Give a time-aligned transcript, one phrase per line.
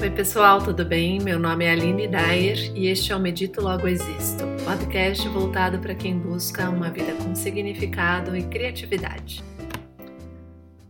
[0.00, 1.18] Oi, pessoal, tudo bem?
[1.18, 5.92] Meu nome é Aline Dyer e este é o Medito Logo Existo, podcast voltado para
[5.92, 9.42] quem busca uma vida com significado e criatividade.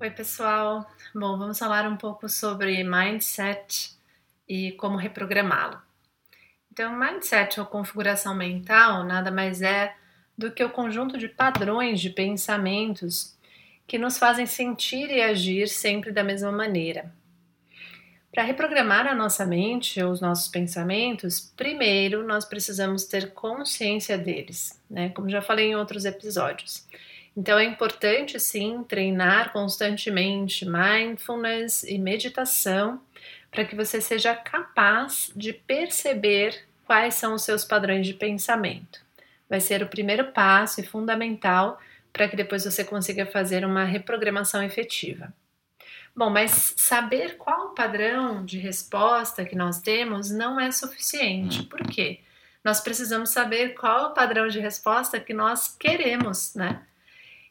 [0.00, 0.84] Oi, pessoal.
[1.14, 3.92] Bom, vamos falar um pouco sobre mindset
[4.48, 5.80] e como reprogramá-lo.
[6.72, 9.94] Então, mindset ou configuração mental nada mais é
[10.36, 13.38] do que o conjunto de padrões de pensamentos
[13.86, 17.14] que nos fazem sentir e agir sempre da mesma maneira
[18.32, 24.78] para reprogramar a nossa mente ou os nossos pensamentos, primeiro nós precisamos ter consciência deles,
[24.90, 25.08] né?
[25.10, 26.86] Como já falei em outros episódios.
[27.36, 33.00] Então é importante sim treinar constantemente mindfulness e meditação
[33.50, 39.00] para que você seja capaz de perceber quais são os seus padrões de pensamento.
[39.48, 41.80] Vai ser o primeiro passo e fundamental
[42.12, 45.32] para que depois você consiga fazer uma reprogramação efetiva.
[46.16, 51.60] Bom, mas saber qual o padrão de resposta que nós temos não é suficiente.
[51.60, 51.64] Hum.
[51.66, 52.20] Por quê?
[52.64, 56.82] Nós precisamos saber qual o padrão de resposta que nós queremos, né?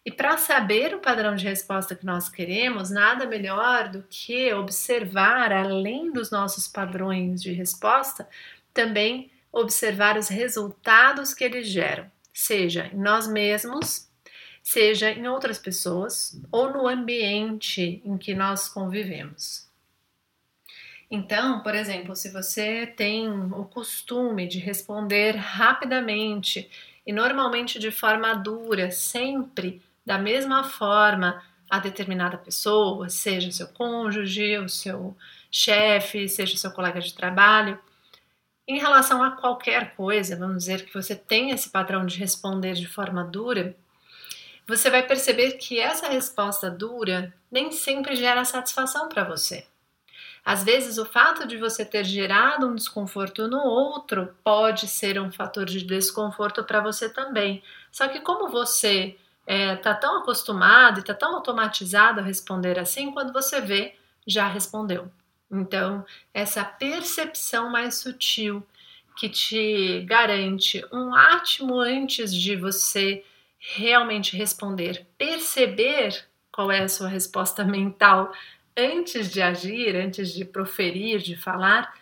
[0.03, 5.51] E para saber o padrão de resposta que nós queremos, nada melhor do que observar,
[5.51, 8.27] além dos nossos padrões de resposta,
[8.73, 14.09] também observar os resultados que eles geram, seja em nós mesmos
[14.65, 19.69] seja em outras pessoas ou no ambiente em que nós convivemos.
[21.09, 26.67] Então, por exemplo, se você tem o costume de responder rapidamente
[27.05, 34.57] e normalmente de forma dura, sempre da mesma forma a determinada pessoa, seja seu cônjuge,
[34.57, 35.15] o seu
[35.51, 37.77] chefe, seja seu colega de trabalho,
[38.67, 42.87] em relação a qualquer coisa, vamos dizer que você tem esse padrão de responder de
[42.87, 43.77] forma dura,
[44.67, 49.65] você vai perceber que essa resposta dura nem sempre gera satisfação para você.
[50.43, 55.31] Às vezes, o fato de você ter gerado um desconforto no outro pode ser um
[55.31, 57.63] fator de desconforto para você também.
[57.91, 62.77] Só que, como você está é, tá tão acostumado e está tão automatizado a responder
[62.77, 65.11] assim, quando você vê, já respondeu.
[65.51, 68.65] Então, essa percepção mais sutil
[69.15, 73.23] que te garante um átimo antes de você
[73.73, 78.31] realmente responder, perceber qual é a sua resposta mental
[78.77, 81.93] antes de agir, antes de proferir, de falar,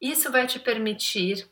[0.00, 1.48] isso vai te permitir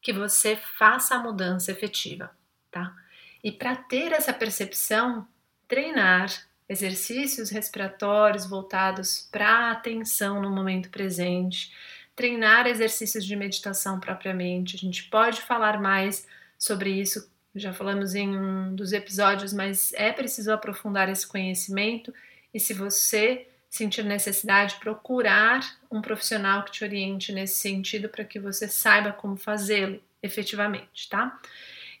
[0.00, 2.30] que você faça a mudança efetiva,
[2.70, 2.94] tá?
[3.42, 5.26] E para ter essa percepção,
[5.66, 6.28] treinar
[6.68, 11.72] exercícios respiratórios voltados para a atenção no momento presente,
[12.14, 14.76] treinar exercícios de meditação propriamente.
[14.76, 16.26] A gente pode falar mais
[16.58, 22.12] sobre isso já falamos em um dos episódios, mas é preciso aprofundar esse conhecimento
[22.52, 25.60] e se você sentir necessidade, procurar
[25.90, 31.36] um profissional que te oriente nesse sentido para que você saiba como fazê-lo efetivamente, tá?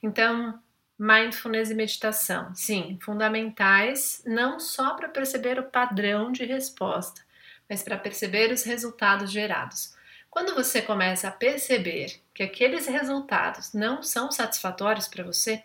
[0.00, 0.58] Então,
[0.96, 7.22] mindfulness e meditação, sim, fundamentais não só para perceber o padrão de resposta,
[7.68, 9.93] mas para perceber os resultados gerados.
[10.34, 15.62] Quando você começa a perceber que aqueles resultados não são satisfatórios para você,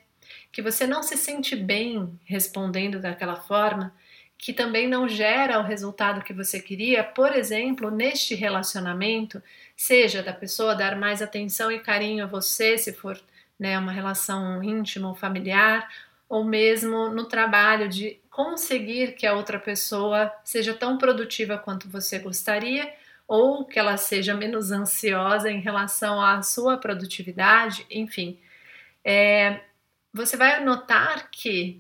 [0.52, 3.92] que você não se sente bem respondendo daquela forma,
[4.38, 9.42] que também não gera o resultado que você queria, por exemplo, neste relacionamento,
[9.76, 13.20] seja da pessoa dar mais atenção e carinho a você, se for
[13.58, 15.90] né, uma relação íntima ou familiar,
[16.30, 22.20] ou mesmo no trabalho de conseguir que a outra pessoa seja tão produtiva quanto você
[22.20, 22.99] gostaria
[23.30, 28.40] ou que ela seja menos ansiosa em relação à sua produtividade, enfim.
[29.06, 29.62] É,
[30.12, 31.80] você vai notar que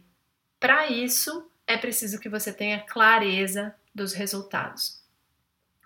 [0.59, 5.01] para isso é preciso que você tenha clareza dos resultados.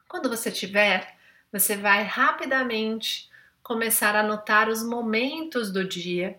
[0.06, 1.16] Quando você tiver,
[1.50, 3.30] você vai rapidamente
[3.64, 6.38] começar a notar os momentos do dia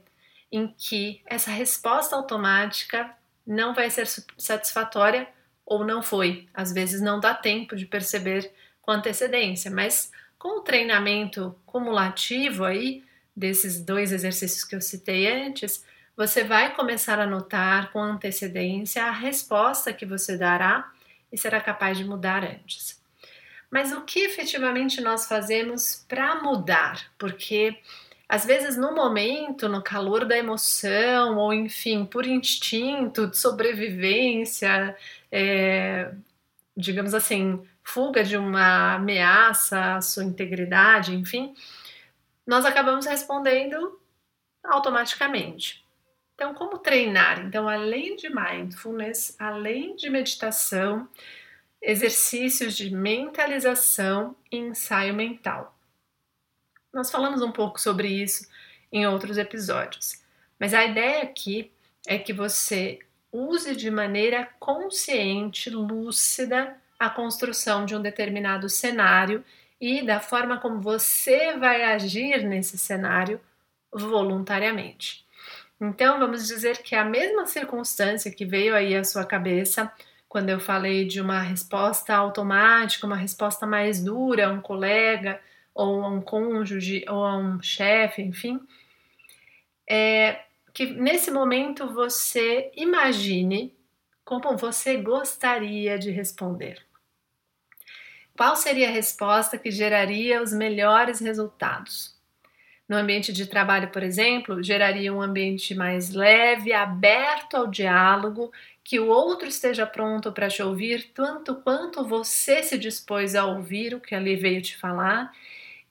[0.52, 3.10] em que essa resposta automática
[3.46, 4.06] não vai ser
[4.36, 5.26] satisfatória
[5.64, 6.46] ou não foi.
[6.52, 8.52] Às vezes não dá tempo de perceber
[8.84, 13.02] com antecedência, mas com o treinamento cumulativo aí
[13.34, 15.84] desses dois exercícios que eu citei antes,
[16.16, 20.92] você vai começar a notar com antecedência a resposta que você dará
[21.32, 23.02] e será capaz de mudar antes.
[23.70, 27.10] Mas o que efetivamente nós fazemos para mudar?
[27.18, 27.76] Porque
[28.28, 34.96] às vezes no momento, no calor da emoção, ou enfim, por instinto de sobrevivência,
[35.32, 36.12] é,
[36.76, 41.54] digamos assim, fuga de uma ameaça à sua integridade, enfim,
[42.46, 44.00] nós acabamos respondendo
[44.64, 45.84] automaticamente.
[46.34, 47.40] Então, como treinar?
[47.40, 51.08] Então, além de mindfulness, além de meditação,
[51.80, 55.78] exercícios de mentalização e ensaio mental.
[56.92, 58.48] Nós falamos um pouco sobre isso
[58.90, 60.22] em outros episódios,
[60.58, 61.70] mas a ideia aqui
[62.06, 63.00] é que você
[63.30, 69.44] use de maneira consciente, lúcida, a construção de um determinado cenário
[69.80, 73.40] e da forma como você vai agir nesse cenário
[73.92, 75.24] voluntariamente.
[75.80, 79.92] Então, vamos dizer que a mesma circunstância que veio aí à sua cabeça
[80.34, 85.40] quando eu falei de uma resposta automática, uma resposta mais dura a um colega,
[85.72, 88.60] ou a um cônjuge, ou a um chefe, enfim,
[89.88, 90.40] é
[90.72, 93.72] que nesse momento você imagine
[94.24, 96.84] como você gostaria de responder.
[98.36, 102.14] Qual seria a resposta que geraria os melhores resultados?
[102.88, 109.00] No ambiente de trabalho, por exemplo, geraria um ambiente mais leve, aberto ao diálogo, que
[109.00, 114.00] o outro esteja pronto para te ouvir tanto quanto você se dispôs a ouvir o
[114.00, 115.32] que ali veio te falar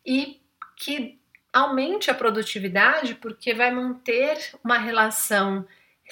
[0.06, 0.40] e
[0.76, 1.18] que
[1.52, 5.66] aumente a produtividade porque vai manter uma relação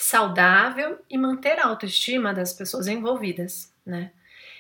[0.03, 4.11] saudável e manter a autoestima das pessoas envolvidas, né?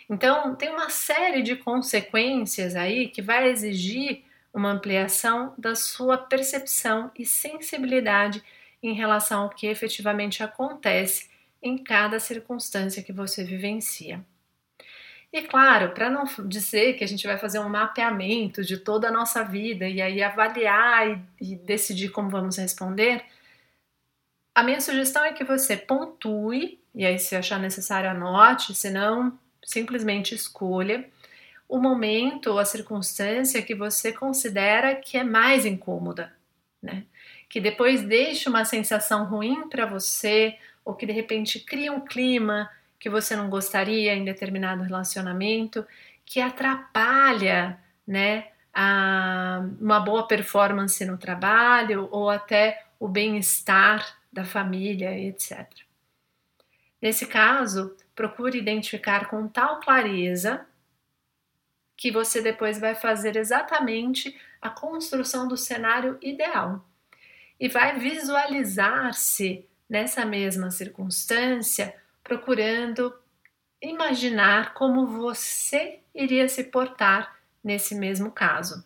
[0.09, 4.23] Então, tem uma série de consequências aí que vai exigir
[4.53, 8.43] uma ampliação da sua percepção e sensibilidade
[8.83, 11.29] em relação ao que efetivamente acontece
[11.61, 14.23] em cada circunstância que você vivencia.
[15.33, 19.11] E claro, para não dizer que a gente vai fazer um mapeamento de toda a
[19.11, 21.07] nossa vida e aí avaliar
[21.39, 23.23] e, e decidir como vamos responder,
[24.53, 29.37] a minha sugestão é que você pontue, e aí se achar necessário anote, se não,
[29.63, 31.09] simplesmente escolha
[31.67, 36.33] o momento ou a circunstância que você considera que é mais incômoda,
[36.83, 37.05] né?
[37.47, 42.69] Que depois deixa uma sensação ruim para você ou que de repente cria um clima
[42.99, 45.85] que você não gostaria em determinado relacionamento,
[46.25, 55.17] que atrapalha, né, a, uma boa performance no trabalho ou até o bem-estar da família,
[55.17, 55.67] etc.
[57.01, 60.65] Nesse caso, procure identificar com tal clareza
[61.97, 66.85] que você depois vai fazer exatamente a construção do cenário ideal
[67.59, 73.13] e vai visualizar-se nessa mesma circunstância, procurando
[73.81, 78.83] imaginar como você iria se portar nesse mesmo caso.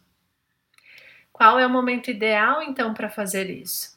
[1.32, 3.95] Qual é o momento ideal então para fazer isso?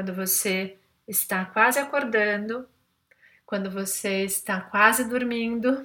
[0.00, 2.66] Quando você está quase acordando,
[3.44, 5.84] quando você está quase dormindo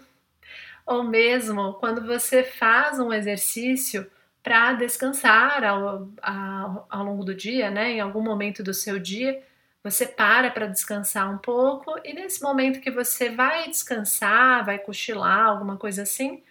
[0.85, 4.09] ou mesmo quando você faz um exercício
[4.41, 7.91] para descansar ao, ao, ao, longo do dia, né?
[7.91, 9.43] Em algum momento do seu dia,
[9.83, 15.47] você para para descansar um pouco e nesse momento que você vai descansar, vai cochilar,
[15.47, 16.41] alguma coisa assim,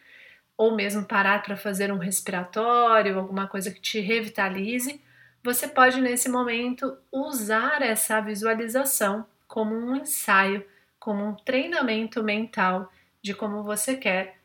[0.54, 5.00] ou mesmo parar para fazer um respiratório, alguma coisa que te revitalize,
[5.44, 10.66] você pode nesse momento usar essa visualização como um ensaio,
[10.98, 14.38] como um treinamento mental de como você quer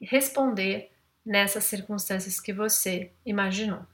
[0.00, 0.90] responder
[1.24, 3.86] nessas circunstâncias que você imaginou.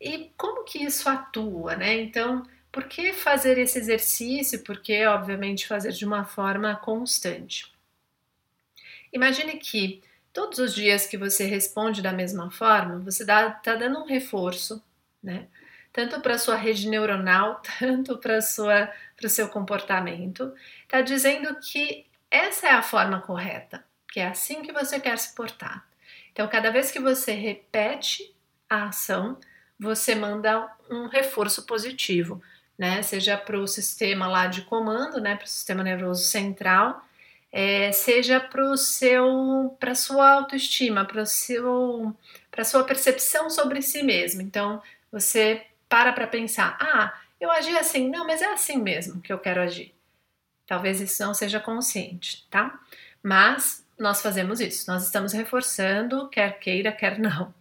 [0.00, 2.00] E como que isso atua, né?
[2.00, 4.62] Então, por que fazer esse exercício?
[4.62, 7.74] Porque, obviamente, fazer de uma forma constante.
[9.12, 10.00] Imagine que
[10.32, 14.80] todos os dias que você responde da mesma forma, você está dando um reforço,
[15.24, 15.48] né?
[15.92, 20.52] Tanto para sua rede neuronal, tanto para o seu comportamento.
[20.82, 25.34] Está dizendo que essa é a forma correta, que é assim que você quer se
[25.34, 25.86] portar.
[26.32, 28.34] Então, cada vez que você repete
[28.68, 29.38] a ação,
[29.78, 32.42] você manda um reforço positivo,
[32.76, 33.02] né?
[33.02, 35.36] Seja para o sistema lá de comando, né?
[35.36, 37.04] Para o sistema nervoso central,
[37.52, 42.12] é, seja para o seu, para sua autoestima, para seu,
[42.50, 44.42] para sua percepção sobre si mesmo.
[44.42, 44.82] Então,
[45.14, 49.38] você para para pensar, ah, eu agi assim, não, mas é assim mesmo que eu
[49.38, 49.94] quero agir.
[50.66, 52.80] Talvez isso não seja consciente, tá?
[53.22, 57.54] Mas nós fazemos isso, nós estamos reforçando, quer queira, quer não.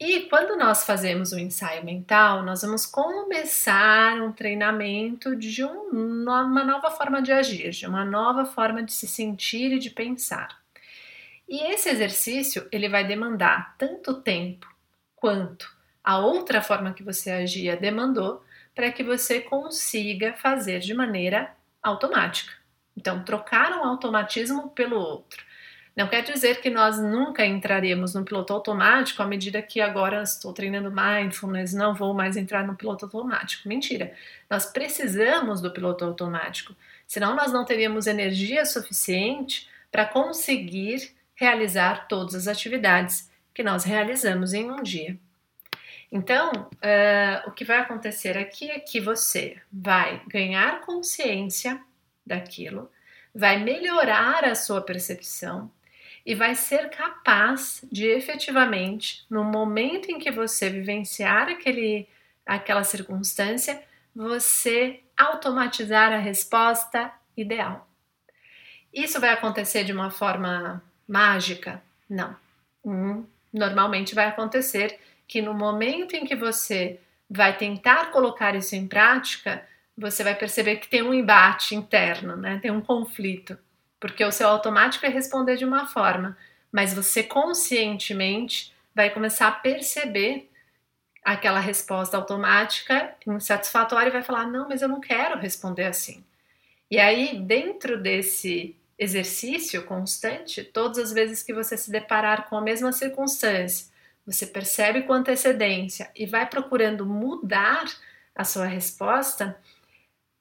[0.00, 6.64] E quando nós fazemos o ensaio mental, nós vamos começar um treinamento de um, uma
[6.64, 10.58] nova forma de agir, de uma nova forma de se sentir e de pensar.
[11.48, 14.66] E esse exercício ele vai demandar tanto tempo
[15.14, 15.79] quanto
[16.10, 18.42] a outra forma que você agia demandou
[18.74, 22.52] para que você consiga fazer de maneira automática.
[22.96, 25.40] Então, trocar um automatismo pelo outro.
[25.94, 30.52] Não quer dizer que nós nunca entraremos no piloto automático à medida que agora estou
[30.52, 33.68] treinando mindfulness, não vou mais entrar no piloto automático.
[33.68, 34.12] Mentira.
[34.50, 36.74] Nós precisamos do piloto automático,
[37.06, 44.52] senão nós não teríamos energia suficiente para conseguir realizar todas as atividades que nós realizamos
[44.52, 45.16] em um dia.
[46.12, 51.80] Então, uh, o que vai acontecer aqui é que você vai ganhar consciência
[52.26, 52.90] daquilo,
[53.34, 55.70] vai melhorar a sua percepção
[56.26, 62.08] e vai ser capaz de efetivamente, no momento em que você vivenciar aquele,
[62.44, 63.82] aquela circunstância,
[64.14, 67.88] você automatizar a resposta ideal.
[68.92, 71.80] Isso vai acontecer de uma forma mágica?
[72.08, 72.36] Não.
[72.84, 74.98] Hum, normalmente vai acontecer
[75.30, 76.98] que no momento em que você
[77.30, 79.64] vai tentar colocar isso em prática,
[79.96, 82.58] você vai perceber que tem um embate interno, né?
[82.60, 83.56] Tem um conflito,
[84.00, 86.36] porque o seu automático é responder de uma forma,
[86.72, 90.50] mas você conscientemente vai começar a perceber
[91.24, 96.24] aquela resposta automática insatisfatória e vai falar: "Não, mas eu não quero responder assim".
[96.90, 102.60] E aí, dentro desse exercício constante, todas as vezes que você se deparar com a
[102.60, 103.90] mesma circunstância,
[104.26, 107.84] você percebe com antecedência e vai procurando mudar
[108.34, 109.58] a sua resposta,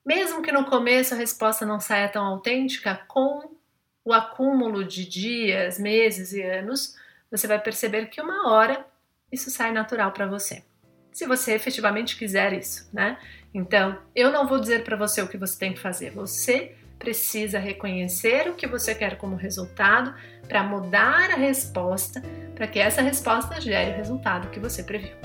[0.06, 3.58] mesmo que no começo a resposta não saia tão autêntica, com
[4.04, 6.96] o acúmulo de dias, meses e anos,
[7.30, 8.86] você vai perceber que uma hora
[9.32, 10.64] isso sai natural para você.
[11.12, 13.20] Se você efetivamente quiser isso, né?
[13.54, 16.12] Então, eu não vou dizer para você o que você tem que fazer.
[16.12, 20.14] Você precisa reconhecer o que você quer como resultado
[20.48, 22.22] para mudar a resposta,
[22.54, 25.16] para que essa resposta gere o resultado que você previu.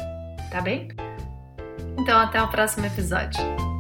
[0.51, 0.89] Tá bem?
[1.99, 3.74] Então, até o próximo episódio.